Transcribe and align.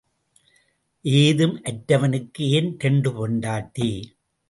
ஏதும் 1.05 1.55
அற்றவனுக்கு 1.63 2.43
ஏன் 2.49 2.75
இரண்டு 2.79 3.11
பெண்டாட்டி? 3.13 3.91